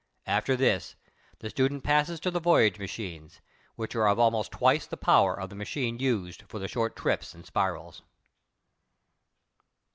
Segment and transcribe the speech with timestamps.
[0.25, 0.95] After this,
[1.41, 3.39] the student passes to the voyage machines,
[3.75, 7.35] which are of almost twice the power of the machine used for the short trips
[7.35, 8.01] and spirals.